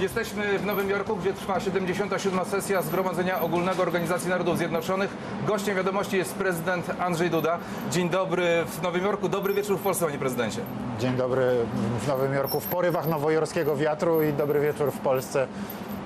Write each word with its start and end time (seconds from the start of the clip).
Jesteśmy 0.00 0.58
w 0.58 0.66
Nowym 0.66 0.90
Jorku, 0.90 1.16
gdzie 1.16 1.32
trwa 1.32 1.60
77. 1.60 2.44
sesja 2.44 2.82
Zgromadzenia 2.82 3.40
Ogólnego 3.40 3.82
Organizacji 3.82 4.30
Narodów 4.30 4.58
Zjednoczonych. 4.58 5.10
Gościem 5.46 5.76
wiadomości 5.76 6.16
jest 6.16 6.34
prezydent 6.34 6.90
Andrzej 6.98 7.30
Duda. 7.30 7.58
Dzień 7.90 8.10
dobry 8.10 8.64
w 8.66 8.82
Nowym 8.82 9.04
Jorku, 9.04 9.28
dobry 9.28 9.54
wieczór 9.54 9.78
w 9.78 9.82
Polsce, 9.82 10.06
panie 10.06 10.18
prezydencie. 10.18 10.60
Dzień 11.00 11.16
dobry 11.16 11.42
w 12.00 12.08
Nowym 12.08 12.34
Jorku, 12.34 12.60
w 12.60 12.66
porywach 12.66 13.08
nowojorskiego 13.08 13.76
wiatru 13.76 14.22
i 14.22 14.32
dobry 14.32 14.60
wieczór 14.60 14.92
w 14.92 14.98
Polsce. 14.98 15.46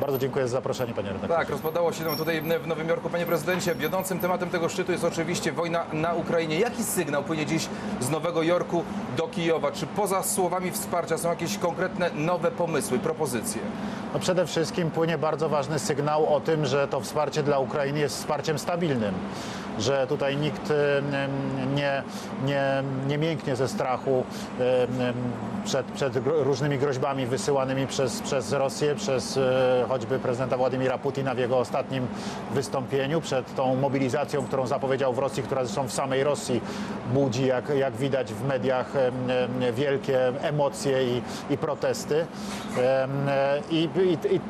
Bardzo 0.02 0.18
dziękuję 0.18 0.48
za 0.48 0.52
zaproszenie, 0.52 0.94
panie 0.94 1.08
redaktorze. 1.08 1.38
Tak, 1.38 1.50
rozpadało 1.50 1.92
się 1.92 2.04
nam 2.04 2.16
tutaj 2.16 2.42
w 2.60 2.66
Nowym 2.66 2.88
Jorku. 2.88 3.10
Panie 3.10 3.26
prezydencie, 3.26 3.74
wiodącym 3.74 4.18
tematem 4.18 4.50
tego 4.50 4.68
szczytu 4.68 4.92
jest 4.92 5.04
oczywiście 5.04 5.52
wojna 5.52 5.84
na 5.92 6.14
Ukrainie. 6.14 6.58
Jaki 6.60 6.84
sygnał 6.84 7.22
płynie 7.22 7.46
dziś 7.46 7.68
z 8.00 8.10
Nowego 8.10 8.42
Jorku 8.42 8.84
do 9.16 9.28
Kijowa? 9.28 9.72
Czy 9.72 9.86
poza 9.86 10.22
słowami 10.22 10.70
wsparcia 10.70 11.18
są 11.18 11.28
jakieś 11.30 11.58
konkretne 11.58 12.10
nowe 12.14 12.50
pomysły, 12.50 12.98
propozycje? 12.98 13.62
No 14.14 14.20
przede 14.20 14.46
wszystkim 14.46 14.90
płynie 14.90 15.18
bardzo 15.18 15.48
ważny 15.48 15.78
sygnał 15.78 16.34
o 16.34 16.40
tym, 16.40 16.66
że 16.66 16.88
to 16.88 17.00
wsparcie 17.00 17.42
dla 17.42 17.58
Ukrainy 17.58 17.98
jest 17.98 18.16
wsparciem 18.16 18.58
stabilnym, 18.58 19.14
że 19.78 20.06
tutaj 20.06 20.36
nikt 20.36 20.72
nie, 21.74 22.02
nie, 22.44 22.82
nie 23.06 23.18
mięknie 23.18 23.56
ze 23.56 23.68
strachu 23.68 24.24
przed, 25.64 25.86
przed 25.86 26.12
różnymi 26.26 26.78
groźbami 26.78 27.26
wysyłanymi 27.26 27.86
przez, 27.86 28.20
przez 28.20 28.52
Rosję, 28.52 28.94
przez 28.94 29.36
e, 29.36 29.84
choćby 29.88 30.18
prezydenta 30.18 30.56
Władimira 30.56 30.98
Putina 30.98 31.34
w 31.34 31.38
jego 31.38 31.58
ostatnim 31.58 32.06
wystąpieniu, 32.54 33.20
przed 33.20 33.54
tą 33.54 33.76
mobilizacją, 33.76 34.46
którą 34.46 34.66
zapowiedział 34.66 35.12
w 35.12 35.18
Rosji, 35.18 35.42
która 35.42 35.64
zresztą 35.64 35.88
w 35.88 35.92
samej 35.92 36.24
Rosji 36.24 36.60
budzi, 37.14 37.46
jak, 37.46 37.68
jak 37.68 37.96
widać 37.96 38.32
w 38.34 38.44
mediach, 38.44 38.96
em, 38.96 39.30
em, 39.30 39.74
wielkie 39.74 40.28
emocje 40.28 41.04
i, 41.04 41.22
i 41.50 41.58
protesty. 41.58 42.26
E, 42.78 43.08
I, 43.70 43.88
i, 43.96 44.34
i, 44.34 44.40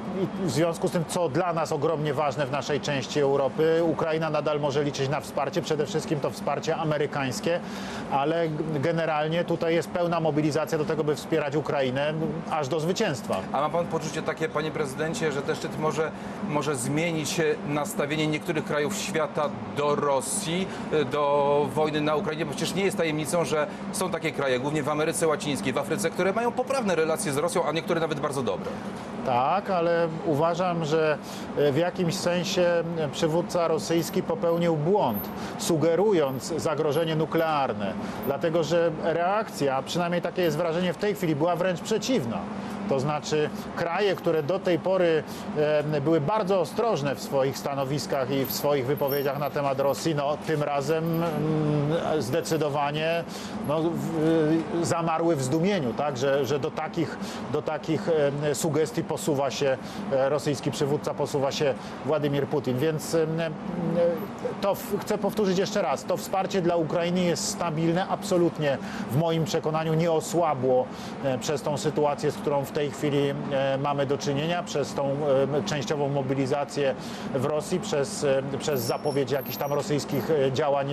w 0.45 0.51
związku 0.51 0.89
z 0.89 0.91
tym, 0.91 1.05
co 1.09 1.29
dla 1.29 1.53
nas 1.53 1.73
ogromnie 1.73 2.15
ważne 2.15 2.47
w 2.47 2.51
naszej 2.51 2.81
części 2.81 3.21
Europy, 3.21 3.81
Ukraina 3.85 4.31
nadal 4.31 4.61
może 4.61 4.85
liczyć 4.85 5.09
na 5.09 5.21
wsparcie, 5.21 5.63
przede 5.63 5.87
wszystkim 5.87 6.21
to 6.21 6.31
wsparcie 6.31 6.77
amerykańskie, 6.77 7.61
ale 8.13 8.49
generalnie 8.75 9.45
tutaj 9.45 9.75
jest 9.75 9.91
pełna 9.91 10.21
mobilizacja 10.21 10.79
do 10.79 10.85
tego, 10.85 11.02
by 11.05 11.17
wspierać 11.17 11.57
Ukrainę 11.57 12.15
aż 12.51 12.69
do 12.69 12.81
zwycięstwa. 12.81 13.41
A 13.53 13.61
ma 13.61 13.69
pan 13.69 13.87
poczucie 13.87 14.23
takie, 14.23 14.49
panie 14.49 14.71
prezydencie, 14.71 15.33
że 15.33 15.43
ten 15.43 15.57
szczyt 15.57 15.79
może, 15.79 16.11
może 16.49 16.77
zmienić 16.77 17.41
nastawienie 17.69 18.27
niektórych 18.27 18.65
krajów 18.65 18.97
świata 18.97 19.51
do 19.77 19.95
Rosji, 19.95 20.67
do 21.11 21.67
wojny 21.75 22.01
na 22.01 22.17
Ukrainie? 22.17 22.45
Bo 22.45 22.51
przecież 22.51 22.75
nie 22.75 22.85
jest 22.85 22.97
tajemnicą, 22.97 23.45
że 23.45 23.67
są 23.93 24.11
takie 24.11 24.33
kraje, 24.33 24.61
głównie 24.61 24.83
w 24.83 24.89
Ameryce 24.89 25.27
Łacińskiej, 25.29 25.73
w 25.73 25.79
Afryce, 25.79 26.11
które 26.11 26.33
mają 26.33 26.53
poprawne 26.53 26.95
relacje 26.95 27.33
z 27.33 27.37
Rosją, 27.37 27.65
a 27.65 27.73
niektóre 27.73 28.01
nawet 28.01 28.21
bardzo 28.21 28.43
dobre. 28.43 28.71
Tak, 29.27 29.71
ale 29.71 30.09
uważam, 30.27 30.85
że 30.85 31.19
e, 31.57 31.73
w 31.73 31.77
jakimś 31.77 32.15
sensie 32.15 32.85
przywódca 33.13 33.69
rosyjski 33.69 34.23
popełnił 34.23 34.77
błąd, 34.77 35.29
sugerując 35.59 36.55
zagrożenie 36.57 37.17
nuklearne, 37.17 37.93
dlatego 38.27 38.65
że 38.65 38.91
reakcja, 39.03 39.83
przynajmniej 39.83 40.23
takie 40.23 40.43
jest 40.43 40.57
wrażenie 40.57 40.93
w 40.93 40.97
tej 40.97 41.15
chwili, 41.15 41.37
była 41.37 41.57
wręcz 41.57 41.81
przeciwna. 41.81 42.39
To 42.89 43.01
znaczy 43.01 43.51
kraje, 43.77 44.17
które 44.17 44.43
do 44.43 44.59
tej 44.59 44.79
pory 44.79 45.23
były 46.05 46.21
bardzo 46.21 46.61
ostrożne 46.61 47.15
w 47.15 47.23
swoich 47.23 47.59
stanowiskach 47.59 48.31
i 48.31 48.45
w 48.45 48.53
swoich 48.53 48.87
wypowiedziach 48.87 49.39
na 49.39 49.51
temat 49.51 49.81
Rosji, 49.81 50.15
no 50.15 50.37
tym 50.47 50.63
razem 50.63 51.05
mm, 51.05 52.23
zdecydowanie 52.23 53.25
no, 53.69 53.81
zamarły 54.83 55.37
w 55.37 55.43
zdumieniu, 55.43 55.93
tak, 55.93 56.17
że, 56.17 56.47
że 56.47 56.59
do 56.59 56.71
takich, 56.71 57.19
do 57.53 57.63
takich 57.63 58.09
sugestii 58.53 59.05
posuwa 59.13 59.51
się 59.51 59.77
e, 60.13 60.29
rosyjski 60.29 60.71
przywódca, 60.71 61.15
posuwa 61.15 61.53
się 61.53 61.75
Władimir 62.07 62.47
Putin. 62.47 62.79
Więc 62.79 63.17
to 64.61 64.77
chcę 65.01 65.19
powtórzyć 65.19 65.59
jeszcze 65.59 65.83
raz, 65.83 66.05
to 66.05 66.17
wsparcie 66.17 66.63
dla 66.63 66.77
Ukrainy 66.77 67.21
jest 67.21 67.49
stabilne, 67.49 68.07
absolutnie 68.09 68.79
w 69.11 69.17
moim 69.17 69.45
przekonaniu 69.45 69.95
nie 69.95 70.13
osłabło 70.13 70.87
e, 71.25 71.39
przez 71.39 71.63
tą 71.63 71.79
sytuację, 71.79 72.31
z 72.31 72.35
którą 72.37 72.65
w 72.65 72.73
tej 72.73 72.91
chwili 72.91 73.19
e, 73.29 73.79
mamy 73.79 74.07
do 74.07 74.19
czynienia, 74.19 74.63
przez 74.63 74.95
tą 74.95 75.17
częściową 75.67 76.09
mobilizację 76.09 76.95
w 77.35 77.45
Rosji, 77.45 77.81
przez, 77.81 78.27
przez 78.59 78.81
zapowiedź 78.81 79.31
jakichś 79.31 79.57
tam 79.57 79.73
rosyjskich 79.73 80.29
działań 80.53 80.89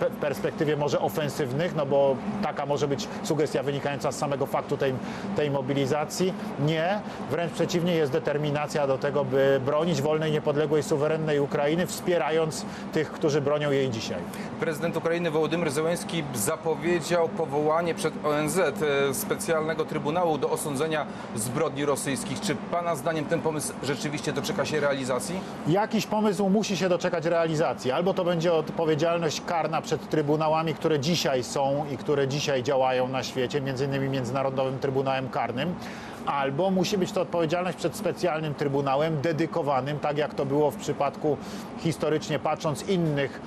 w 0.00 0.16
perspektywie 0.20 0.76
może 0.76 1.00
ofensywnych, 1.00 1.74
no 1.76 1.86
bo 1.86 2.16
taka 2.42 2.66
może 2.66 2.88
być 2.88 3.08
sugestia 3.22 3.62
wynikająca 3.62 4.12
z 4.12 4.18
samego 4.18 4.46
faktu 4.46 4.76
tej, 4.76 4.94
tej 5.36 5.50
mobilizacji. 5.50 6.34
Nie, 6.66 6.99
wręcz 7.30 7.52
przeciwnie, 7.52 7.94
jest 7.94 8.12
determinacja 8.12 8.86
do 8.86 8.98
tego, 8.98 9.24
by 9.24 9.60
bronić 9.64 10.02
wolnej, 10.02 10.32
niepodległej, 10.32 10.82
suwerennej 10.82 11.40
Ukrainy, 11.40 11.86
wspierając 11.86 12.64
tych, 12.92 13.12
którzy 13.12 13.40
bronią 13.40 13.70
jej 13.70 13.90
dzisiaj. 13.90 14.18
Prezydent 14.60 14.96
Ukrainy 14.96 15.30
Wołodymyr 15.30 15.70
Zełenski 15.70 16.24
zapowiedział 16.34 17.28
powołanie 17.28 17.94
przed 17.94 18.14
ONZ 18.24 18.58
e, 18.58 18.72
specjalnego 19.14 19.84
trybunału 19.84 20.38
do 20.38 20.50
osądzenia 20.50 21.06
zbrodni 21.36 21.84
rosyjskich. 21.84 22.40
Czy 22.40 22.54
pana 22.54 22.96
zdaniem 22.96 23.24
ten 23.24 23.40
pomysł 23.40 23.72
rzeczywiście 23.82 24.32
doczeka 24.32 24.64
się 24.64 24.80
realizacji? 24.80 25.40
Jakiś 25.66 26.06
pomysł 26.06 26.48
musi 26.48 26.76
się 26.76 26.88
doczekać 26.88 27.24
realizacji. 27.24 27.90
Albo 27.90 28.14
to 28.14 28.24
będzie 28.24 28.52
odpowiedzialność 28.52 29.42
karna 29.46 29.82
przed 29.82 30.08
trybunałami, 30.08 30.74
które 30.74 31.00
dzisiaj 31.00 31.44
są 31.44 31.84
i 31.92 31.96
które 31.96 32.28
dzisiaj 32.28 32.62
działają 32.62 33.08
na 33.08 33.22
świecie, 33.22 33.60
między 33.60 33.84
innymi 33.84 34.08
Międzynarodowym 34.08 34.78
Trybunałem 34.78 35.28
Karnym, 35.28 35.74
albo 36.32 36.70
musi 36.70 36.98
być 36.98 37.12
to 37.12 37.20
odpowiedzialność 37.20 37.78
przed 37.78 37.96
specjalnym 37.96 38.54
trybunałem 38.54 39.20
dedykowanym, 39.20 39.98
tak 39.98 40.18
jak 40.18 40.34
to 40.34 40.46
było 40.46 40.70
w 40.70 40.76
przypadku 40.76 41.36
historycznie 41.78 42.38
patrząc 42.38 42.88
innych 42.88 43.40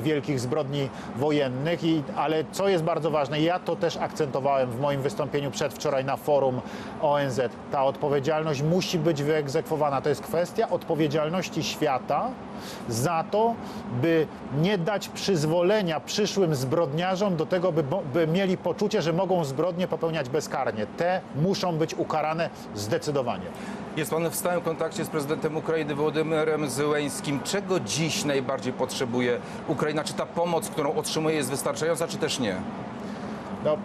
wielkich 0.00 0.40
zbrodni 0.40 0.88
wojennych. 1.16 1.84
I, 1.84 2.02
ale 2.16 2.44
co 2.52 2.68
jest 2.68 2.84
bardzo 2.84 3.10
ważne, 3.10 3.40
ja 3.40 3.58
to 3.58 3.76
też 3.76 3.96
akcentowałem 3.96 4.70
w 4.70 4.80
moim 4.80 5.02
wystąpieniu 5.02 5.50
przedwczoraj 5.50 6.04
na 6.04 6.16
forum 6.16 6.60
ONZ. 7.02 7.40
Ta 7.72 7.84
odpowiedzialność 7.84 8.62
musi 8.62 8.98
być 8.98 9.22
wyegzekwowana. 9.22 10.00
To 10.00 10.08
jest 10.08 10.22
kwestia 10.22 10.70
odpowiedzialności 10.70 11.62
świata 11.62 12.30
za 12.88 13.24
to, 13.30 13.54
by 14.02 14.26
nie 14.60 14.78
dać 14.78 15.08
przyzwolenia 15.08 16.00
przyszłym 16.00 16.54
zbrodniarzom 16.54 17.36
do 17.36 17.46
tego, 17.46 17.72
by, 17.72 17.84
by 18.12 18.26
mieli 18.26 18.56
poczucie, 18.56 19.02
że 19.02 19.12
mogą 19.12 19.44
zbrodnie 19.44 19.88
popełniać 19.88 20.28
bezkarnie. 20.28 20.86
Te 20.86 21.20
muszą 21.34 21.76
być 21.76 21.94
ukarane 21.94 22.05
zdecydowanie. 22.74 23.46
Jest 23.96 24.10
pan 24.10 24.30
w 24.30 24.34
stałym 24.34 24.60
kontakcie 24.60 25.04
z 25.04 25.08
prezydentem 25.08 25.56
Ukrainy 25.56 25.94
Wołodymyrem 25.94 26.70
Zełenskim. 26.70 27.40
Czego 27.44 27.80
dziś 27.80 28.24
najbardziej 28.24 28.72
potrzebuje 28.72 29.40
Ukraina? 29.68 30.04
Czy 30.04 30.14
ta 30.14 30.26
pomoc, 30.26 30.68
którą 30.68 30.94
otrzymuje 30.94 31.36
jest 31.36 31.50
wystarczająca, 31.50 32.08
czy 32.08 32.18
też 32.18 32.38
nie? 32.38 32.56
No, 33.64 33.76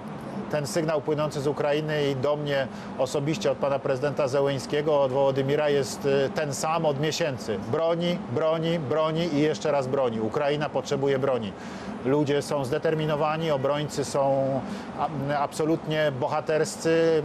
ten 0.52 0.68
sygnał 0.68 1.02
płynący 1.02 1.42
z 1.42 1.48
Ukrainy 1.48 2.10
i 2.12 2.16
do 2.16 2.36
mnie 2.36 2.68
osobiście 2.98 3.52
od 3.52 3.58
pana 3.58 3.80
prezydenta 3.80 4.28
Zełeńskiego, 4.28 5.02
od 5.02 5.12
Wołodymira 5.12 5.70
jest 5.70 6.06
y, 6.06 6.30
ten 6.36 6.54
sam 6.54 6.86
od 6.86 7.00
miesięcy. 7.00 7.60
Broni, 7.72 8.18
broni, 8.36 8.80
broni 8.80 9.34
i 9.34 9.42
jeszcze 9.42 9.72
raz 9.72 9.88
broni. 9.88 10.22
Ukraina 10.22 10.70
potrzebuje 10.70 11.20
broni. 11.20 11.54
Ludzie 12.06 12.42
są 12.42 12.66
zdeterminowani, 12.66 13.52
obrońcy 13.52 14.06
są 14.06 14.62
absolutnie 15.40 16.12
bohaterscy, 16.20 17.24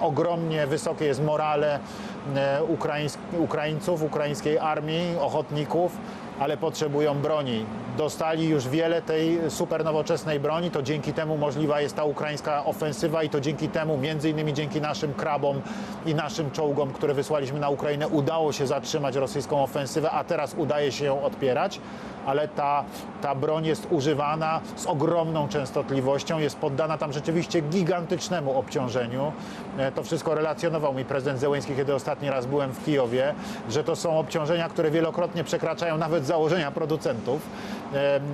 y, 0.00 0.04
ogromnie 0.04 0.66
wysokie 0.66 1.04
jest 1.04 1.22
morale 1.22 1.78
y, 1.78 3.38
Ukraińców, 3.38 4.02
ukraińskiej 4.02 4.58
armii, 4.58 5.16
ochotników 5.20 5.92
ale 6.40 6.56
potrzebują 6.56 7.14
broni. 7.14 7.66
Dostali 7.98 8.48
już 8.48 8.68
wiele 8.68 9.02
tej 9.02 9.38
super 9.48 9.84
nowoczesnej 9.84 10.40
broni, 10.40 10.70
to 10.70 10.82
dzięki 10.82 11.12
temu 11.12 11.36
możliwa 11.36 11.80
jest 11.80 11.96
ta 11.96 12.04
ukraińska 12.04 12.64
ofensywa 12.64 13.22
i 13.22 13.28
to 13.28 13.40
dzięki 13.40 13.68
temu, 13.68 13.98
między 13.98 14.30
innymi 14.30 14.54
dzięki 14.54 14.80
naszym 14.80 15.14
krabom 15.14 15.60
i 16.06 16.14
naszym 16.14 16.50
czołgom, 16.50 16.92
które 16.92 17.14
wysłaliśmy 17.14 17.60
na 17.60 17.68
Ukrainę, 17.68 18.08
udało 18.08 18.52
się 18.52 18.66
zatrzymać 18.66 19.16
rosyjską 19.16 19.62
ofensywę, 19.62 20.10
a 20.10 20.24
teraz 20.24 20.54
udaje 20.58 20.92
się 20.92 21.04
ją 21.04 21.22
odpierać, 21.22 21.80
ale 22.26 22.48
ta, 22.48 22.84
ta 23.22 23.34
broń 23.34 23.66
jest 23.66 23.86
używana 23.90 24.60
z 24.76 24.86
ogromną 24.86 25.48
częstotliwością, 25.48 26.38
jest 26.38 26.58
poddana 26.58 26.98
tam 26.98 27.12
rzeczywiście 27.12 27.60
gigantycznemu 27.60 28.58
obciążeniu. 28.58 29.32
E, 29.78 29.92
To 29.92 30.02
wszystko 30.02 30.34
relacjonował 30.34 30.94
mi 30.94 31.04
prezydent 31.04 31.40
Zełenski, 31.40 31.74
kiedy 31.76 31.94
ostatni 31.94 32.30
raz 32.30 32.46
byłem 32.46 32.72
w 32.72 32.84
Kijowie, 32.84 33.34
że 33.70 33.84
to 33.84 33.96
są 33.96 34.18
obciążenia, 34.18 34.68
które 34.68 34.90
wielokrotnie 34.90 35.44
przekraczają 35.44 35.98
nawet 35.98 36.21
założenia 36.26 36.70
producentów. 36.70 37.40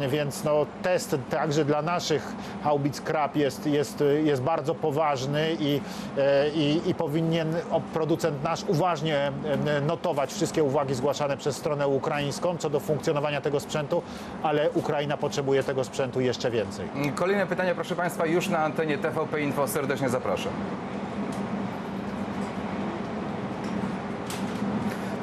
Więc 0.08 0.44
no, 0.44 0.66
test 0.82 1.16
także 1.30 1.64
dla 1.64 1.82
naszych 1.82 2.32
haubic 2.64 3.00
krab 3.00 3.36
jest, 3.36 3.66
jest, 3.66 4.04
jest 4.24 4.42
bardzo 4.42 4.74
poważny 4.74 5.56
i, 5.60 5.80
e, 6.18 6.48
i, 6.48 6.90
i 6.90 6.94
powinien 6.94 7.54
producent 7.92 8.44
nasz 8.44 8.64
uważnie 8.68 9.32
notować 9.86 10.32
wszystkie 10.32 10.62
uwagi 10.64 10.94
zgłaszane 10.94 11.36
przez 11.36 11.56
stronę 11.56 11.88
ukraińską 11.88 12.56
co 12.56 12.70
do 12.70 12.80
funkcjonowania 12.80 13.40
tego 13.40 13.60
sprzętu, 13.60 14.02
ale 14.42 14.70
Ukraina 14.70 15.16
potrzebuje 15.16 15.62
tego 15.62 15.84
sprzętu 15.84 16.20
jeszcze 16.20 16.50
więcej. 16.50 16.88
Kolejne 17.14 17.46
pytanie, 17.46 17.74
proszę 17.74 17.96
Państwa, 17.96 18.26
już 18.26 18.48
na 18.48 18.58
antenie 18.58 18.98
TVP 18.98 19.40
Info. 19.40 19.68
Serdecznie 19.68 20.08
zapraszam. 20.08 20.52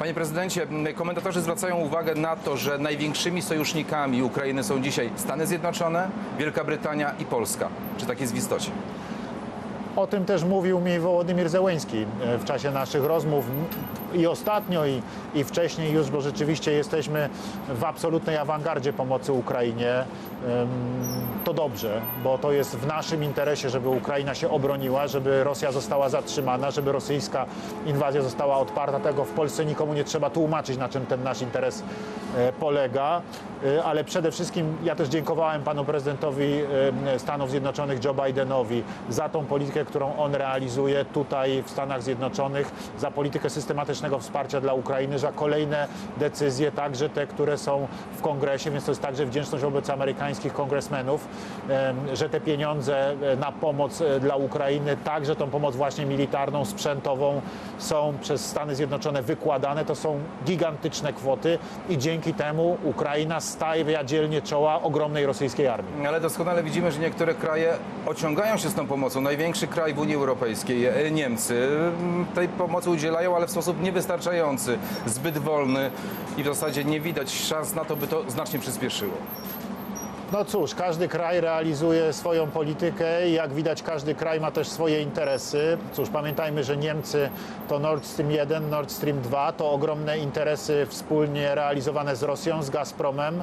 Panie 0.06 0.14
prezydencie, 0.14 0.66
komentatorzy 0.94 1.40
zwracają 1.40 1.76
uwagę 1.76 2.14
na 2.14 2.36
to, 2.36 2.56
że 2.56 2.78
największymi 2.78 3.42
sojusznikami 3.42 4.22
Ukrainy 4.22 4.64
są 4.64 4.82
dzisiaj 4.82 5.10
Stany 5.16 5.46
Zjednoczone, 5.46 6.08
Wielka 6.38 6.64
Brytania 6.64 7.14
i 7.18 7.24
Polska. 7.24 7.68
Czy 7.98 8.06
tak 8.06 8.20
jest 8.20 8.32
w 8.32 8.36
istocie? 8.36 8.70
O 9.96 10.06
tym 10.06 10.24
też 10.24 10.44
mówił 10.44 10.80
mi 10.80 10.98
Wołodymir 10.98 11.48
Zełęński 11.48 12.06
e, 12.22 12.38
w 12.38 12.44
czasie 12.44 12.70
naszych 12.70 13.04
rozmów 13.04 13.44
i 14.14 14.26
ostatnio, 14.26 14.86
i, 14.86 15.02
i 15.34 15.44
wcześniej 15.44 15.92
już, 15.92 16.10
bo 16.10 16.20
rzeczywiście 16.20 16.72
jesteśmy 16.72 17.28
w 17.68 17.84
absolutnej 17.84 18.36
awangardzie 18.36 18.92
pomocy 18.92 19.32
Ukrainie. 19.32 20.04
To 21.46 21.54
dobrze, 21.54 22.00
bo 22.24 22.38
to 22.38 22.52
jest 22.52 22.76
w 22.76 22.86
naszym 22.86 23.24
interesie, 23.24 23.70
żeby 23.70 23.88
Ukraina 23.88 24.34
się 24.34 24.50
obroniła, 24.50 25.06
żeby 25.06 25.44
Rosja 25.44 25.72
została 25.72 26.08
zatrzymana, 26.08 26.70
żeby 26.70 26.92
rosyjska 26.92 27.46
inwazja 27.86 28.22
została 28.22 28.58
odparta. 28.58 29.00
Tego 29.00 29.24
w 29.24 29.30
Polsce 29.30 29.64
nikomu 29.64 29.94
nie 29.94 30.04
trzeba 30.04 30.30
tłumaczyć, 30.30 30.76
na 30.76 30.88
czym 30.88 31.06
ten 31.06 31.22
nasz 31.22 31.42
interes 31.42 31.82
e, 32.36 32.52
polega. 32.52 33.22
E, 33.64 33.84
Ale 33.84 34.04
przede 34.04 34.32
wszystkim 34.32 34.76
ja 34.84 34.94
też 34.96 35.08
dziękowałem 35.08 35.62
panu 35.62 35.84
prezydentowi 35.84 36.62
e, 37.14 37.18
Stanów 37.18 37.50
Zjednoczonych 37.50 38.04
Joe 38.04 38.14
Bidenowi 38.14 38.82
za 39.08 39.28
tą 39.28 39.44
politykę, 39.44 39.84
którą 39.84 40.16
on 40.16 40.34
realizuje 40.34 41.04
tutaj 41.04 41.62
w 41.62 41.70
Stanach 41.70 42.02
Zjednoczonych, 42.02 42.70
za 42.98 43.10
politykę 43.10 43.50
systematycznego 43.50 44.18
wsparcia 44.18 44.60
dla 44.60 44.72
Ukrainy, 44.74 45.18
za 45.18 45.32
kolejne 45.32 45.88
decyzje, 46.16 46.72
także 46.72 47.08
te, 47.08 47.26
które 47.26 47.58
są 47.58 47.86
w 48.16 48.22
kongresie, 48.22 48.70
więc 48.70 48.84
to 48.84 48.90
jest 48.90 49.02
także 49.02 49.26
wdzięczność 49.26 49.64
wobec 49.64 49.90
amerykańskich 49.90 50.52
kongresmenów, 50.52 51.28
że 52.12 52.28
te 52.28 52.40
pieniądze 52.40 53.10
e, 53.10 53.36
na 53.36 53.52
pomoc 53.52 54.00
e, 54.00 54.20
dla 54.20 54.36
Ukrainy, 54.36 54.96
także 55.04 55.36
tą 55.36 55.50
pomoc 55.50 55.76
właśnie 55.76 56.06
militarną, 56.06 56.64
sprzętową 56.64 57.40
są 57.78 58.14
przez 58.20 58.44
Stany 58.44 58.74
Zjednoczone 58.74 59.22
wykładane. 59.22 59.84
To 59.84 59.94
są 59.94 60.20
gigantyczne 60.44 61.12
kwoty 61.12 61.58
i 61.88 61.98
dzięki 61.98 62.34
temu 62.34 62.78
Ukraina 62.84 63.40
stawia 63.40 64.04
dzielnie 64.04 64.42
czoła 64.42 64.82
ogromnej 64.82 65.26
rosyjskiej 65.26 65.68
armii. 65.68 66.06
Ale 66.06 66.20
doskonale 66.20 66.62
widzimy, 66.62 66.92
że 66.92 67.00
niektóre 67.00 67.34
kraje 67.34 67.74
ociągają 68.06 68.56
się 68.56 68.68
z 68.68 68.74
tą 68.74 68.86
pomocą. 68.86 69.20
Największy 69.20 69.66
kraj 69.66 69.94
w 69.94 69.98
Unii 69.98 70.14
Europejskiej, 70.14 70.86
e, 70.86 71.10
Niemcy, 71.10 71.68
m, 72.00 72.26
tej 72.34 72.48
pomocy 72.48 72.90
udzielają, 72.90 73.36
ale 73.36 73.46
w 73.46 73.50
sposób 73.50 73.82
niewystarczający, 73.82 74.78
zbyt 75.06 75.38
wolny 75.38 75.90
i 76.36 76.42
w 76.42 76.46
zasadzie 76.46 76.84
nie 76.84 77.00
widać 77.00 77.34
szans 77.34 77.74
na 77.74 77.84
to, 77.84 77.96
by 77.96 78.06
to 78.06 78.30
znacznie 78.30 78.58
przyspieszyło. 78.58 79.12
No 80.32 80.44
cóż, 80.44 80.74
każdy 80.74 81.08
kraj 81.08 81.40
realizuje 81.40 82.12
swoją 82.12 82.46
politykę 82.46 83.28
i 83.28 83.32
jak 83.32 83.54
widać 83.54 83.82
każdy 83.82 84.14
kraj 84.14 84.40
ma 84.40 84.50
też 84.50 84.68
swoje 84.68 85.02
interesy. 85.02 85.78
Cóż, 85.92 86.08
pamiętajmy, 86.08 86.64
że 86.64 86.76
Niemcy 86.76 87.30
to 87.68 87.78
Nord 87.78 88.06
Stream 88.06 88.30
1, 88.30 88.70
Nord 88.70 88.92
Stream 88.92 89.20
2 89.20 89.52
to 89.52 89.70
ogromne 89.70 90.18
interesy 90.18 90.86
wspólnie 90.88 91.54
realizowane 91.54 92.16
z 92.16 92.22
Rosją, 92.22 92.62
z 92.62 92.70
Gazpromem. 92.70 93.42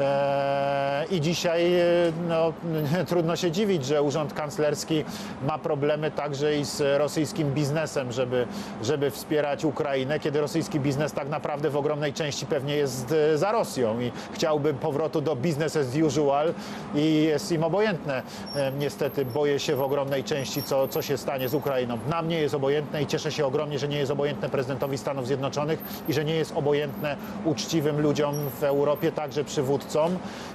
Eee, 0.00 1.16
I 1.16 1.20
dzisiaj 1.20 1.74
e, 1.74 1.82
no, 2.28 2.52
trudno 3.08 3.36
się 3.36 3.50
dziwić, 3.50 3.84
że 3.84 4.02
Urząd 4.02 4.32
Kanclerski 4.34 5.04
ma 5.46 5.58
problemy 5.58 6.10
także 6.10 6.56
i 6.56 6.64
z 6.64 6.98
rosyjskim 6.98 7.54
biznesem, 7.54 8.12
żeby, 8.12 8.46
żeby 8.82 9.10
wspierać 9.10 9.64
Ukrainę, 9.64 10.20
kiedy 10.20 10.40
rosyjski 10.40 10.80
biznes 10.80 11.12
tak 11.12 11.28
naprawdę 11.28 11.70
w 11.70 11.76
ogromnej 11.76 12.12
części 12.12 12.46
pewnie 12.46 12.76
jest 12.76 13.12
e, 13.12 13.38
za 13.38 13.52
Rosją 13.52 14.00
i 14.00 14.12
chciałby 14.32 14.74
powrotu 14.74 15.20
do 15.20 15.36
business 15.36 15.76
as 15.76 15.96
usual 16.06 16.54
i 16.94 17.22
jest 17.24 17.52
im 17.52 17.64
obojętne. 17.64 18.22
E, 18.56 18.72
Niestety 18.78 19.24
boję 19.24 19.58
się 19.58 19.76
w 19.76 19.82
ogromnej 19.82 20.24
części, 20.24 20.62
co, 20.62 20.88
co 20.88 21.02
się 21.02 21.16
stanie 21.18 21.48
z 21.48 21.54
Ukrainą. 21.54 21.98
Nam 22.08 22.28
nie 22.28 22.40
jest 22.40 22.54
obojętne 22.54 23.02
i 23.02 23.06
cieszę 23.06 23.32
się 23.32 23.46
ogromnie, 23.46 23.78
że 23.78 23.88
nie 23.88 23.98
jest 23.98 24.12
obojętne 24.12 24.48
prezydentowi 24.48 24.98
Stanów 24.98 25.26
Zjednoczonych 25.26 25.82
i 26.08 26.12
że 26.12 26.24
nie 26.24 26.34
jest 26.34 26.52
obojętne 26.56 27.16
uczciwym 27.44 28.00
ludziom 28.00 28.34
w 28.60 28.64
Europie, 28.64 29.12
także 29.12 29.44
przywódcom. 29.44 29.81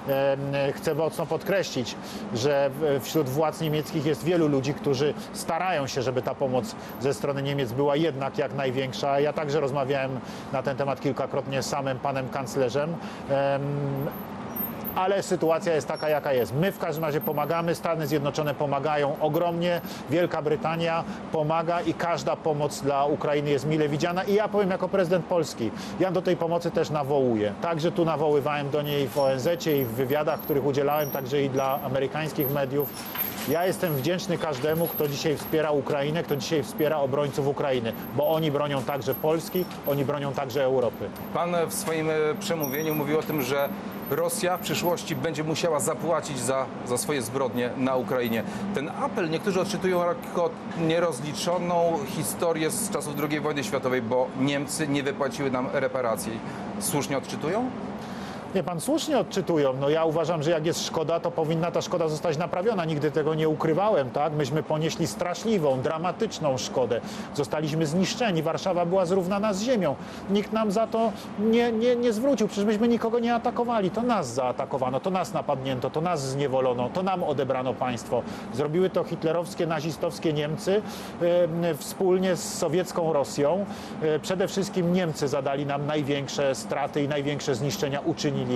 E, 0.09 0.73
Chcę 0.73 0.95
mocno 0.95 1.25
podkreślić, 1.25 1.95
że 2.33 2.69
wśród 3.01 3.29
władz 3.29 3.61
niemieckich 3.61 4.05
jest 4.05 4.23
wielu 4.23 4.47
ludzi, 4.47 4.73
którzy 4.73 5.13
starają 5.33 5.87
się, 5.87 6.01
żeby 6.01 6.21
ta 6.21 6.35
pomoc 6.35 6.75
ze 6.99 7.13
strony 7.13 7.43
Niemiec 7.43 7.71
była 7.73 7.95
jednak 7.95 8.37
jak 8.37 8.53
największa. 8.53 9.19
Ja 9.19 9.33
także 9.33 9.59
rozmawiałem 9.59 10.19
na 10.53 10.63
ten 10.63 10.77
temat 10.77 11.01
kilkakrotnie 11.01 11.63
z 11.63 11.69
samym 11.69 11.99
panem 11.99 12.29
kanclerzem. 12.29 12.95
Ale 14.97 15.23
sytuacja 15.23 15.75
jest 15.75 15.87
taka, 15.87 16.09
jaka 16.09 16.33
jest. 16.33 16.53
My 16.53 16.71
w 16.71 16.79
każdym 16.79 17.03
razie 17.03 17.21
pomagamy, 17.21 17.75
Stany 17.75 18.07
Zjednoczone 18.07 18.53
pomagają 18.53 19.15
ogromnie, 19.21 19.81
Wielka 20.09 20.41
Brytania 20.41 21.03
pomaga 21.31 21.81
i 21.81 21.93
każda 21.93 22.35
pomoc 22.35 22.81
dla 22.81 23.05
Ukrainy 23.05 23.49
jest 23.49 23.65
mile 23.65 23.89
widziana. 23.89 24.23
I 24.23 24.33
ja 24.33 24.47
powiem 24.47 24.69
jako 24.69 24.89
prezydent 24.89 25.25
Polski, 25.25 25.71
ja 25.99 26.11
do 26.11 26.21
tej 26.21 26.37
pomocy 26.37 26.71
też 26.71 26.89
nawołuję. 26.89 27.53
Także 27.61 27.91
tu 27.91 28.05
nawoływałem 28.05 28.69
do 28.69 28.81
niej 28.81 29.07
w 29.07 29.17
ONZ 29.17 29.47
i 29.67 29.85
w 29.85 29.91
wywiadach, 29.91 30.39
których 30.39 30.65
udzielałem, 30.65 31.11
także 31.11 31.43
i 31.43 31.49
dla 31.49 31.79
amerykańskich 31.81 32.51
mediów. 32.51 32.89
Ja 33.49 33.65
jestem 33.65 33.95
wdzięczny 33.95 34.37
każdemu, 34.37 34.87
kto 34.87 35.07
dzisiaj 35.07 35.37
wspiera 35.37 35.71
Ukrainę, 35.71 36.23
kto 36.23 36.35
dzisiaj 36.35 36.63
wspiera 36.63 36.97
obrońców 36.97 37.47
Ukrainy, 37.47 37.93
bo 38.15 38.27
oni 38.27 38.51
bronią 38.51 38.83
także 38.83 39.15
Polski, 39.15 39.65
oni 39.87 40.05
bronią 40.05 40.33
także 40.33 40.63
Europy. 40.63 41.09
Pan 41.33 41.55
w 41.69 41.73
swoim 41.73 42.09
e, 42.09 42.13
przemówieniu 42.39 42.95
mówił 42.95 43.19
o 43.19 43.23
tym, 43.23 43.41
że 43.41 43.69
Rosja 44.09 44.57
w 44.57 44.61
przyszłości 44.61 45.15
będzie 45.15 45.43
musiała 45.43 45.79
zapłacić 45.79 46.39
za, 46.39 46.65
za 46.87 46.97
swoje 46.97 47.21
zbrodnie 47.21 47.69
na 47.77 47.95
Ukrainie. 47.95 48.43
Ten 48.75 48.89
apel 48.89 49.29
niektórzy 49.29 49.61
odczytują 49.61 50.05
jako 50.05 50.49
nierozliczoną 50.87 51.99
historię 52.05 52.69
z 52.69 52.89
czasów 52.89 53.13
II 53.29 53.39
wojny 53.39 53.63
światowej, 53.63 54.01
bo 54.01 54.27
Niemcy 54.39 54.87
nie 54.87 55.03
wypłaciły 55.03 55.51
nam 55.51 55.67
reparacji. 55.73 56.39
Słusznie 56.79 57.17
odczytują? 57.17 57.69
Nie, 58.57 58.63
pan 58.63 58.81
słusznie 58.81 59.19
odczytują. 59.19 59.73
No 59.73 59.89
ja 59.89 60.05
uważam, 60.05 60.43
że 60.43 60.51
jak 60.51 60.65
jest 60.65 60.85
szkoda, 60.85 61.19
to 61.19 61.31
powinna 61.31 61.71
ta 61.71 61.81
szkoda 61.81 62.07
zostać 62.07 62.37
naprawiona. 62.37 62.85
Nigdy 62.85 63.11
tego 63.11 63.35
nie 63.35 63.49
ukrywałem, 63.49 64.09
tak? 64.09 64.33
Myśmy 64.33 64.63
ponieśli 64.63 65.07
straszliwą, 65.07 65.81
dramatyczną 65.81 66.57
szkodę. 66.57 67.01
Zostaliśmy 67.35 67.85
zniszczeni. 67.85 68.43
Warszawa 68.43 68.85
była 68.85 69.05
zrównana 69.05 69.53
z 69.53 69.61
ziemią. 69.61 69.95
Nikt 70.29 70.53
nam 70.53 70.71
za 70.71 70.87
to 70.87 71.11
nie, 71.39 71.71
nie, 71.71 71.95
nie 71.95 72.13
zwrócił. 72.13 72.47
Przecież 72.47 72.65
myśmy 72.65 72.87
nikogo 72.87 73.19
nie 73.19 73.33
atakowali. 73.33 73.91
To 73.91 74.01
nas 74.01 74.33
zaatakowano, 74.33 74.99
to 74.99 75.09
nas 75.09 75.33
napadnięto, 75.33 75.89
to 75.89 76.01
nas 76.01 76.29
zniewolono, 76.29 76.89
to 76.89 77.03
nam 77.03 77.23
odebrano 77.23 77.73
państwo. 77.73 78.21
Zrobiły 78.53 78.89
to 78.89 79.03
hitlerowskie, 79.03 79.67
nazistowskie 79.67 80.33
Niemcy 80.33 80.81
e, 81.61 81.75
wspólnie 81.75 82.35
z 82.35 82.57
sowiecką 82.57 83.13
Rosją. 83.13 83.65
E, 84.01 84.19
przede 84.19 84.47
wszystkim 84.47 84.93
Niemcy 84.93 85.27
zadali 85.27 85.65
nam 85.65 85.85
największe 85.85 86.55
straty 86.55 87.03
i 87.03 87.07
największe 87.07 87.55
zniszczenia 87.55 87.99
uczynili 87.99 88.46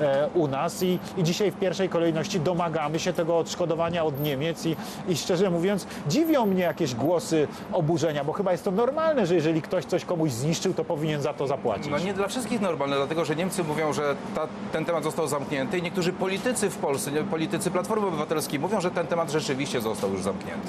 e, 0.00 0.28
u 0.34 0.48
nas 0.48 0.82
i, 0.82 0.98
i 1.16 1.22
dzisiaj 1.22 1.50
w 1.50 1.56
pierwszej 1.56 1.88
kolejności 1.88 2.40
domagamy 2.40 2.98
się 2.98 3.12
tego 3.12 3.38
odszkodowania 3.38 4.04
od 4.04 4.20
Niemiec 4.20 4.66
i, 4.66 4.76
i 5.08 5.16
szczerze 5.16 5.50
mówiąc 5.50 5.86
dziwią 6.08 6.46
mnie 6.46 6.62
jakieś 6.62 6.94
głosy 6.94 7.48
oburzenia, 7.72 8.24
bo 8.24 8.32
chyba 8.32 8.52
jest 8.52 8.64
to 8.64 8.70
normalne, 8.70 9.26
że 9.26 9.34
jeżeli 9.34 9.62
ktoś 9.62 9.84
coś 9.84 10.04
komuś 10.04 10.30
zniszczył, 10.30 10.74
to 10.74 10.84
powinien 10.84 11.22
za 11.22 11.32
to 11.32 11.46
zapłacić. 11.46 11.86
No 11.90 11.98
nie 11.98 12.14
dla 12.14 12.28
wszystkich 12.28 12.60
normalne, 12.60 12.96
dlatego 12.96 13.24
że 13.24 13.36
Niemcy 13.36 13.64
mówią, 13.64 13.92
że 13.92 14.16
ta, 14.34 14.48
ten 14.72 14.84
temat 14.84 15.04
został 15.04 15.28
zamknięty 15.28 15.78
i 15.78 15.82
niektórzy 15.82 16.12
politycy 16.12 16.70
w 16.70 16.76
Polsce, 16.76 17.10
politycy 17.30 17.70
Platformy 17.70 18.06
Obywatelskiej 18.06 18.60
mówią, 18.60 18.80
że 18.80 18.90
ten 18.90 19.06
temat 19.06 19.30
rzeczywiście 19.30 19.80
został 19.80 20.12
już 20.12 20.22
zamknięty. 20.22 20.68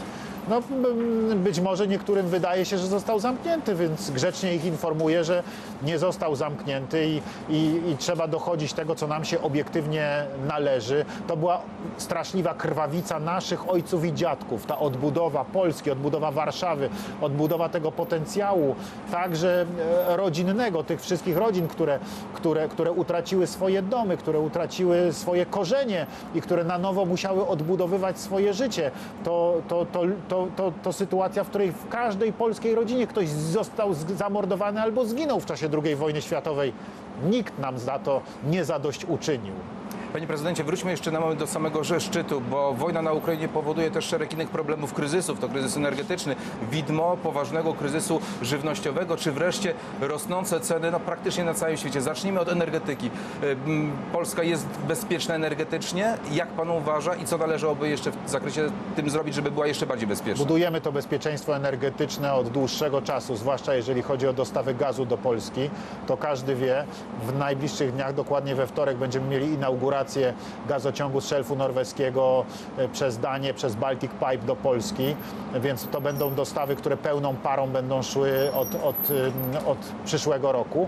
No, 0.49 0.57
m, 0.57 1.43
być 1.43 1.59
może 1.59 1.87
niektórym 1.87 2.27
wydaje 2.27 2.65
się, 2.65 2.77
że 2.77 2.87
został 2.87 3.19
zamknięty, 3.19 3.75
więc 3.75 4.11
grzecznie 4.11 4.55
ich 4.55 4.65
informuję, 4.65 5.23
że 5.23 5.43
nie 5.83 5.99
został 5.99 6.35
zamknięty 6.35 7.05
i, 7.07 7.21
i, 7.49 7.81
i 7.91 7.97
trzeba 7.97 8.27
dochodzić 8.27 8.73
tego, 8.73 8.95
co 8.95 9.07
nam 9.07 9.25
się 9.25 9.41
obiektywnie 9.41 10.25
należy. 10.47 11.05
To 11.27 11.37
była 11.37 11.61
straszliwa 11.97 12.53
krwawica 12.53 13.19
naszych 13.19 13.69
ojców 13.69 14.05
i 14.05 14.13
dziadków. 14.13 14.65
Ta 14.65 14.79
odbudowa 14.79 15.45
Polski, 15.45 15.91
odbudowa 15.91 16.31
Warszawy, 16.31 16.89
odbudowa 17.21 17.69
tego 17.69 17.91
potencjału, 17.91 18.75
także 19.11 19.65
e, 20.07 20.17
rodzinnego, 20.17 20.83
tych 20.83 21.01
wszystkich 21.01 21.37
rodzin, 21.37 21.67
które, 21.67 21.99
które, 22.33 22.67
które 22.69 22.91
utraciły 22.91 23.47
swoje 23.47 23.81
domy, 23.81 24.17
które 24.17 24.39
utraciły 24.39 25.13
swoje 25.13 25.45
korzenie 25.45 26.05
i 26.35 26.41
które 26.41 26.63
na 26.63 26.77
nowo 26.77 27.05
musiały 27.05 27.47
odbudowywać 27.47 28.19
swoje 28.19 28.53
życie. 28.53 28.91
To, 29.23 29.61
to, 29.67 29.85
to, 29.85 30.01
to, 30.29 30.34
to, 30.55 30.71
to 30.83 30.93
sytuacja, 30.93 31.43
w 31.43 31.49
której 31.49 31.71
w 31.71 31.89
każdej 31.89 32.33
polskiej 32.33 32.75
rodzinie 32.75 33.07
ktoś 33.07 33.29
został 33.29 33.93
zamordowany 33.93 34.81
albo 34.81 35.05
zginął 35.05 35.39
w 35.39 35.45
czasie 35.45 35.69
II 35.83 35.95
wojny 35.95 36.21
światowej. 36.21 36.73
Nikt 37.29 37.59
nam 37.59 37.79
za 37.79 37.99
to 37.99 38.21
nie 38.49 38.65
zadośćuczynił. 38.65 39.53
Panie 40.13 40.27
prezydencie, 40.27 40.63
wróćmy 40.63 40.91
jeszcze 40.91 41.11
na 41.11 41.19
moment 41.19 41.39
do 41.39 41.47
samego 41.47 41.83
szczytu, 41.99 42.41
bo 42.41 42.73
wojna 42.73 43.01
na 43.01 43.13
Ukrainie 43.13 43.47
powoduje 43.47 43.91
też 43.91 44.05
szereg 44.05 44.33
innych 44.33 44.49
problemów, 44.49 44.93
kryzysów. 44.93 45.39
To 45.39 45.49
kryzys 45.49 45.77
energetyczny, 45.77 46.35
widmo 46.71 47.17
poważnego 47.23 47.73
kryzysu 47.73 48.19
żywnościowego, 48.41 49.17
czy 49.17 49.31
wreszcie 49.31 49.73
rosnące 50.01 50.59
ceny 50.59 50.91
no, 50.91 50.99
praktycznie 50.99 51.43
na 51.43 51.53
całym 51.53 51.77
świecie. 51.77 52.01
Zacznijmy 52.01 52.39
od 52.39 52.49
energetyki. 52.49 53.09
Polska 54.13 54.43
jest 54.43 54.67
bezpieczna 54.87 55.35
energetycznie. 55.35 56.17
Jak 56.31 56.47
pan 56.47 56.69
uważa 56.69 57.15
i 57.15 57.25
co 57.25 57.37
należałoby 57.37 57.89
jeszcze 57.89 58.11
w 58.11 58.29
zakresie 58.29 58.69
tym 58.95 59.09
zrobić, 59.09 59.35
żeby 59.35 59.51
była 59.51 59.67
jeszcze 59.67 59.85
bardziej 59.85 60.07
bezpieczna? 60.07 60.45
Budujemy 60.45 60.81
to 60.81 60.91
bezpieczeństwo 60.91 61.55
energetyczne 61.55 62.33
od 62.33 62.49
dłuższego 62.49 63.01
czasu, 63.01 63.35
zwłaszcza 63.35 63.75
jeżeli 63.75 64.01
chodzi 64.01 64.27
o 64.27 64.33
dostawy 64.33 64.73
gazu 64.73 65.05
do 65.05 65.17
Polski. 65.17 65.69
To 66.07 66.17
każdy 66.17 66.55
wie, 66.55 66.85
w 67.27 67.37
najbliższych 67.37 67.93
dniach, 67.93 68.13
dokładnie 68.13 68.55
we 68.55 68.67
wtorek, 68.67 68.97
będziemy 68.97 69.27
mieli 69.27 69.47
inaugurację 69.47 70.04
gazociągu 70.67 71.21
z 71.21 71.27
szelfu 71.27 71.55
norweskiego 71.55 72.45
e, 72.77 72.87
przez 72.87 73.17
Danię, 73.17 73.53
przez 73.53 73.75
Baltic 73.75 74.11
Pipe 74.11 74.45
do 74.45 74.55
Polski, 74.55 75.15
więc 75.61 75.87
to 75.87 76.01
będą 76.01 76.35
dostawy, 76.35 76.75
które 76.75 76.97
pełną 76.97 77.35
parą 77.35 77.67
będą 77.67 78.01
szły 78.01 78.53
od, 78.53 78.75
od, 78.75 79.09
ym, 79.09 79.33
od 79.65 79.77
przyszłego 80.05 80.51
roku. 80.51 80.87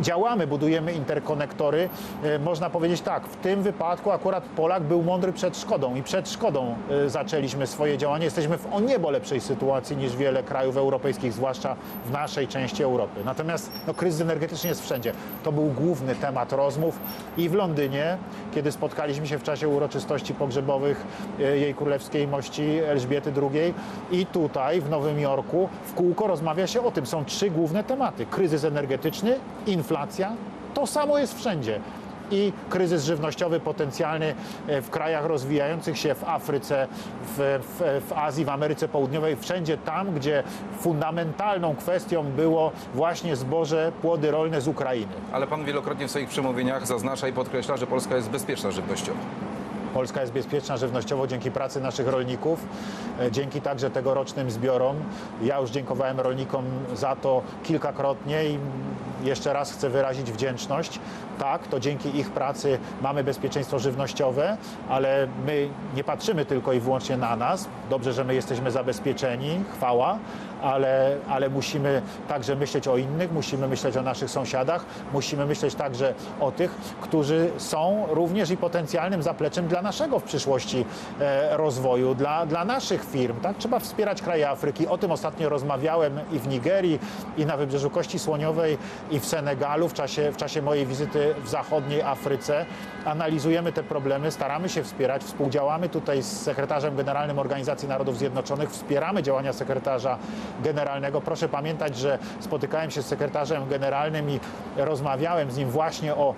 Działamy, 0.00 0.46
budujemy 0.46 0.92
interkonektory. 0.92 1.88
E, 2.22 2.38
Można 2.38 2.70
powiedzieć 2.70 3.00
tak, 3.00 3.26
w 3.26 3.36
tym 3.36 3.62
wypadku 3.62 4.10
akurat 4.10 4.44
Polak 4.44 4.82
był 4.82 5.02
mądry 5.02 5.32
przed 5.32 5.58
szkodą 5.58 5.94
i 5.94 6.02
przed 6.02 6.30
szkodą 6.30 6.74
e, 6.90 7.10
zaczęliśmy 7.10 7.66
swoje 7.66 7.98
działanie. 7.98 8.24
Jesteśmy 8.24 8.58
w 8.58 8.66
o 8.72 8.80
niebo 8.80 9.10
lepszej 9.10 9.40
sytuacji 9.40 9.96
niż 9.96 10.16
wiele 10.16 10.42
krajów 10.42 10.76
europejskich, 10.76 11.32
zwłaszcza 11.32 11.76
w 12.06 12.10
naszej 12.10 12.48
części 12.48 12.82
Europy. 12.82 13.20
Natomiast 13.24 13.70
no, 13.86 13.94
kryzys 13.94 14.20
energetyczny 14.20 14.68
jest 14.68 14.82
wszędzie. 14.84 15.12
To 15.44 15.52
był 15.52 15.64
główny 15.64 16.14
temat 16.14 16.52
rozmów 16.52 16.98
i 17.36 17.48
w 17.48 17.54
Londynie, 17.54 18.16
kiedy 18.54 18.72
spotkaliśmy 18.72 19.26
się 19.26 19.38
w 19.38 19.42
czasie 19.42 19.68
uroczystości 19.68 20.34
pogrzebowych 20.34 21.04
e, 21.40 21.42
jej 21.42 21.74
królewskiej 21.74 22.28
mości 22.28 22.62
Elżbiety 22.86 23.32
II 23.42 23.74
i 24.12 24.26
tutaj 24.26 24.80
w 24.80 24.90
Nowym 24.90 25.20
Jorku 25.20 25.68
w 25.84 25.94
kółko 25.94 26.26
rozmawia 26.26 26.66
się 26.66 26.82
o 26.84 26.90
tym. 26.90 27.06
Są 27.06 27.24
trzy 27.24 27.50
główne 27.50 27.84
tematy. 27.84 28.26
Kryzys 28.26 28.64
energetyczny, 28.64 29.36
inflacja, 29.70 30.32
to 30.74 30.86
samo 30.86 31.18
jest 31.18 31.38
wszędzie. 31.38 31.80
I 32.30 32.52
kryzys 32.68 33.04
żywnościowy 33.04 33.60
potencjalny 33.60 34.34
e, 34.66 34.82
w 34.82 34.90
krajach 34.90 35.24
rozwijających 35.24 35.98
się, 35.98 36.14
w 36.14 36.24
Afryce, 36.24 36.88
w, 37.36 37.60
w, 37.62 38.06
w 38.08 38.12
Azji, 38.12 38.44
w 38.44 38.48
Ameryce 38.48 38.88
Południowej, 38.88 39.36
wszędzie 39.36 39.78
tam, 39.78 40.14
gdzie 40.14 40.42
fundamentalną 40.80 41.76
kwestią 41.76 42.22
było 42.22 42.72
właśnie 42.94 43.36
zboże, 43.36 43.92
płody 44.02 44.30
rolne 44.30 44.60
z 44.60 44.68
Ukrainy. 44.68 45.12
Ale 45.32 45.46
pan 45.46 45.64
wielokrotnie 45.64 46.06
w 46.06 46.10
swoich 46.10 46.28
przemówieniach 46.28 46.86
zaznacza 46.86 47.28
i 47.28 47.32
podkreśla, 47.32 47.76
że 47.76 47.86
Polska 47.86 48.16
jest 48.16 48.30
bezpieczna 48.30 48.70
żywnościowo. 48.70 49.18
Polska 49.94 50.20
jest 50.20 50.32
bezpieczna 50.32 50.76
żywnościowo 50.76 51.26
dzięki 51.26 51.50
pracy 51.50 51.80
naszych 51.80 52.08
rolników, 52.08 52.66
e, 53.20 53.32
dzięki 53.32 53.60
także 53.60 53.90
tegorocznym 53.90 54.50
zbiorom. 54.50 54.96
Ja 55.42 55.58
już 55.58 55.70
dziękowałem 55.70 56.20
rolnikom 56.20 56.64
za 56.94 57.16
to 57.16 57.42
kilkakrotnie 57.64 58.44
i 58.44 58.58
jeszcze 59.24 59.52
raz 59.52 59.72
chcę 59.72 59.90
wyrazić 59.90 60.32
wdzięczność. 60.32 61.00
Tak, 61.38 61.68
to 61.68 61.80
dzięki 61.80 62.18
ich 62.18 62.30
pracy 62.30 62.78
mamy 63.02 63.24
bezpieczeństwo 63.24 63.78
żywnościowe, 63.78 64.56
ale 64.88 65.28
my 65.46 65.68
nie 65.96 66.04
patrzymy 66.04 66.44
tylko 66.44 66.72
i 66.72 66.80
wyłącznie 66.80 67.16
na 67.16 67.36
nas. 67.36 67.68
Dobrze, 67.90 68.12
że 68.12 68.24
my 68.24 68.34
jesteśmy 68.34 68.70
zabezpieczeni, 68.70 69.64
chwała, 69.74 70.18
ale, 70.62 71.16
ale 71.28 71.48
musimy 71.48 72.02
także 72.28 72.56
myśleć 72.56 72.88
o 72.88 72.96
innych, 72.96 73.32
musimy 73.32 73.68
myśleć 73.68 73.96
o 73.96 74.02
naszych 74.02 74.30
sąsiadach, 74.30 74.84
musimy 75.12 75.46
myśleć 75.46 75.74
także 75.74 76.14
o 76.40 76.52
tych, 76.52 76.70
którzy 77.00 77.50
są 77.58 78.06
również 78.10 78.50
i 78.50 78.56
potencjalnym 78.56 79.22
zapleczem 79.22 79.68
dla 79.68 79.79
naszego 79.82 80.18
w 80.18 80.22
przyszłości 80.22 80.84
e, 81.20 81.56
rozwoju, 81.56 82.14
dla, 82.14 82.46
dla 82.46 82.64
naszych 82.64 83.04
firm. 83.04 83.40
Tak? 83.40 83.56
Trzeba 83.56 83.78
wspierać 83.78 84.22
kraje 84.22 84.50
Afryki. 84.50 84.86
O 84.86 84.98
tym 84.98 85.10
ostatnio 85.10 85.48
rozmawiałem 85.48 86.20
i 86.32 86.38
w 86.38 86.48
Nigerii, 86.48 86.98
i 87.36 87.46
na 87.46 87.56
Wybrzeżu 87.56 87.90
Kości 87.90 88.18
Słoniowej, 88.18 88.78
i 89.10 89.20
w 89.20 89.26
Senegalu 89.26 89.88
w 89.88 89.92
czasie, 89.92 90.32
w 90.32 90.36
czasie 90.36 90.62
mojej 90.62 90.86
wizyty 90.86 91.34
w 91.44 91.48
zachodniej 91.48 92.02
Afryce. 92.02 92.66
Analizujemy 93.04 93.72
te 93.72 93.82
problemy, 93.82 94.30
staramy 94.30 94.68
się 94.68 94.82
wspierać, 94.82 95.24
współdziałamy 95.24 95.88
tutaj 95.88 96.22
z 96.22 96.40
sekretarzem 96.40 96.96
generalnym 96.96 97.38
Organizacji 97.38 97.88
Narodów 97.88 98.18
Zjednoczonych, 98.18 98.70
wspieramy 98.70 99.22
działania 99.22 99.52
sekretarza 99.52 100.18
generalnego. 100.64 101.20
Proszę 101.20 101.48
pamiętać, 101.48 101.96
że 101.96 102.18
spotykałem 102.40 102.90
się 102.90 103.02
z 103.02 103.06
sekretarzem 103.06 103.68
generalnym 103.68 104.30
i 104.30 104.40
rozmawiałem 104.76 105.50
z 105.50 105.56
nim 105.56 105.70
właśnie 105.70 106.14
o 106.14 106.34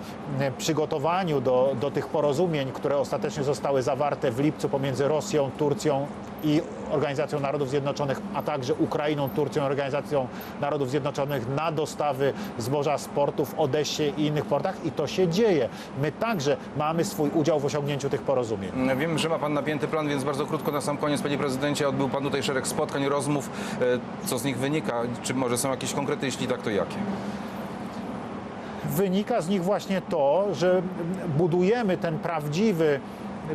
przygotowaniu 0.57 1.41
do, 1.41 1.75
do 1.81 1.91
tych 1.91 2.07
porozumień, 2.07 2.71
które 2.71 2.97
ostatecznie 2.97 3.32
zostały 3.41 3.81
zawarte 3.81 4.31
w 4.31 4.39
lipcu 4.39 4.69
pomiędzy 4.69 5.07
Rosją, 5.07 5.51
Turcją 5.57 6.07
i 6.43 6.61
Organizacją 6.91 7.39
Narodów 7.39 7.69
Zjednoczonych, 7.69 8.21
a 8.33 8.41
także 8.41 8.73
Ukrainą, 8.73 9.29
Turcją, 9.29 9.63
Organizacją 9.63 10.27
Narodów 10.61 10.89
Zjednoczonych 10.89 11.47
na 11.55 11.71
dostawy 11.71 12.33
zboża 12.57 12.97
z 12.97 13.07
portów 13.07 13.49
w 13.53 13.59
Odessie 13.59 14.03
i 14.17 14.25
innych 14.25 14.45
portach 14.45 14.85
i 14.85 14.91
to 14.91 15.07
się 15.07 15.27
dzieje. 15.27 15.69
My 16.01 16.11
także 16.11 16.57
mamy 16.77 17.05
swój 17.05 17.29
udział 17.29 17.59
w 17.59 17.65
osiągnięciu 17.65 18.09
tych 18.09 18.21
porozumień. 18.21 18.71
Wiem, 18.97 19.17
że 19.17 19.29
ma 19.29 19.39
Pan 19.39 19.53
napięty 19.53 19.87
plan, 19.87 20.07
więc 20.09 20.23
bardzo 20.23 20.45
krótko 20.45 20.71
na 20.71 20.81
sam 20.81 20.97
koniec, 20.97 21.21
Panie 21.21 21.37
Prezydencie, 21.37 21.89
odbył 21.89 22.09
Pan 22.09 22.23
tutaj 22.23 22.43
szereg 22.43 22.67
spotkań, 22.67 23.05
rozmów. 23.05 23.49
E, 23.81 24.27
Co 24.27 24.37
z 24.37 24.43
nich 24.43 24.57
wynika? 24.57 25.01
Czy 25.23 25.33
może 25.33 25.57
są 25.57 25.69
jakieś 25.71 25.93
konkrety? 25.93 26.25
Jeśli 26.25 26.47
tak, 26.47 26.61
to 26.61 26.69
jakie? 26.69 26.95
Wynika 28.85 29.41
z 29.41 29.49
nich 29.49 29.63
właśnie 29.63 30.01
to, 30.01 30.47
że 30.53 30.81
budujemy 31.37 31.97
ten 31.97 32.19
prawdziwy, 32.19 32.99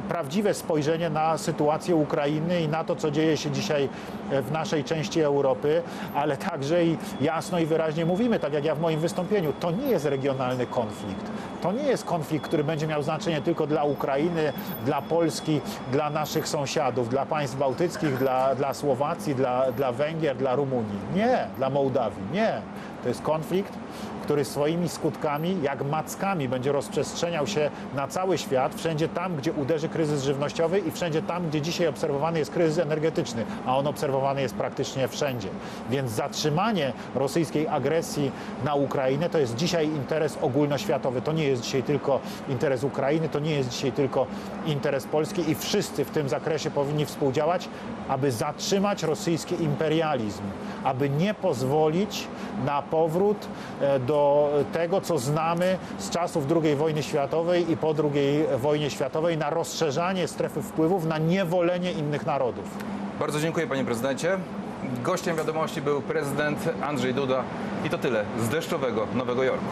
prawdziwe 0.09 0.55
spojrzenie 0.55 1.11
na 1.11 1.39
sytuację 1.39 1.97
Ukrainy 1.97 2.61
i 2.61 2.69
na 2.69 2.85
to, 2.85 2.97
co 2.97 3.11
dzieje 3.11 3.37
się 3.37 3.51
dzisiaj 3.51 3.89
w 4.31 4.53
naszej 4.53 4.85
części 4.85 5.21
Europy, 5.21 5.83
ale 6.15 6.37
także 6.37 6.85
i 6.85 6.97
jasno 7.21 7.59
i 7.59 7.67
wyraźnie 7.67 8.07
mówimy, 8.07 8.41
tak 8.41 8.53
jak 8.53 8.65
ja 8.65 8.75
w 8.75 8.81
moim 8.81 9.01
wystąpieniu, 9.01 9.53
to 9.61 9.71
nie 9.71 9.87
jest 9.87 10.05
regionalny 10.05 10.67
konflikt. 10.67 11.31
To 11.63 11.73
nie 11.73 11.83
jest 11.83 12.05
konflikt, 12.05 12.45
który 12.45 12.65
będzie 12.65 12.87
miał 12.87 13.03
znaczenie 13.03 13.43
tylko 13.43 13.67
dla 13.67 13.85
Ukrainy, 13.85 14.53
dla 14.85 15.03
Polski, 15.03 15.61
dla 15.93 16.11
naszych 16.11 16.49
sąsiadów, 16.49 17.09
dla 17.09 17.27
państw 17.27 17.59
bałtyckich, 17.59 18.19
dla, 18.19 18.55
dla 18.55 18.75
Słowacji, 18.75 19.35
dla, 19.35 19.73
dla 19.73 19.93
Węgier, 19.93 20.37
dla 20.37 20.55
Rumunii. 20.55 20.99
Nie, 21.15 21.47
dla 21.57 21.71
Mołdawii. 21.71 22.23
Nie. 22.33 22.63
To 23.09 23.11
jest 23.11 23.23
konflikt, 23.23 23.73
który 24.23 24.45
swoimi 24.45 24.89
skutkami, 24.89 25.63
jak 25.63 25.85
mackami, 25.85 26.49
będzie 26.49 26.73
rozprzestrzeniał 26.73 27.47
się 27.47 27.71
na 27.95 28.09
cały 28.09 28.39
świat, 28.39 28.75
wszędzie 28.75 29.09
tam, 29.09 29.37
gdzie 29.37 29.53
uderzy 29.53 29.89
kryzys 29.89 30.23
żywnościowy 30.23 30.79
i 30.79 30.91
wszędzie 30.91 31.23
tam, 31.23 31.49
gdzie 31.49 31.61
dzisiaj 31.61 31.87
obserwowany 31.87 32.39
jest 32.39 32.51
kryzys 32.51 32.79
energetyczny, 32.79 33.45
a 33.67 33.77
on 33.77 33.87
obserwowany 33.87 34.41
jest 34.41 34.55
praktycznie 34.55 35.09
wszędzie. 35.09 35.49
Więc 35.91 36.11
zatrzymanie 36.11 36.93
rosyjskiej 37.15 37.69
agresji 37.69 38.33
na 38.65 38.75
Ukrainę 38.75 39.31
to 39.31 39.39
jest 39.39 39.55
dzisiaj 39.55 39.87
interes 39.87 40.39
ogólnoświatowy. 40.43 41.23
To 41.23 41.33
nie 41.33 41.45
jest 41.45 41.63
dzisiaj 41.63 41.83
tylko 41.83 42.21
interes 42.49 42.85
Ukrainy, 42.85 43.29
to 43.29 43.39
nie 43.39 43.51
jest 43.51 43.69
dzisiaj 43.69 43.93
tylko 43.93 44.27
interes 44.67 45.07
Polski 45.07 45.51
i 45.51 45.55
wszyscy 45.55 46.05
w 46.05 46.11
tym 46.11 46.29
zakresie 46.29 46.71
powinni 46.71 47.07
współdziałać, 47.07 47.69
aby 48.09 48.33
zatrzymać 48.33 49.03
rosyjski 49.03 49.63
imperializm, 49.63 50.43
aby 50.85 51.11
nie 51.11 51.35
pozwolić 51.35 52.29
na 52.67 52.83
powrót 52.99 53.49
e, 53.81 53.99
do 53.99 54.51
tego, 54.73 55.01
co 55.01 55.19
znamy 55.19 55.79
z 55.99 56.11
czasów 56.11 56.45
II 56.63 56.77
wojny 56.77 57.03
światowej 57.03 57.71
i 57.71 57.77
po 57.77 57.95
II 58.15 58.45
wojnie 58.57 58.91
światowej, 58.91 59.39
na 59.39 59.51
rozszerzanie 59.51 60.29
strefy 60.29 60.63
wpływów, 60.63 61.05
na 61.05 61.19
niewolenie 61.19 61.93
innych 61.93 62.27
narodów. 62.27 62.65
Bardzo 63.21 63.41
dziękuję, 63.41 63.67
Panie 63.67 63.85
Prezydencie. 63.85 64.39
Gościem 65.03 65.37
wiadomości 65.37 65.83
był 65.83 66.03
prezydent 66.03 66.59
Andrzej 66.83 67.15
Duda. 67.15 67.43
I 67.85 67.91
to 67.91 67.99
tyle 67.99 68.25
z 68.41 68.49
deszczowego 68.49 69.07
Nowego 69.15 69.45
Jorku. 69.45 69.65